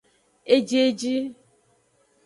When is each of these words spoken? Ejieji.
Ejieji. 0.53 1.15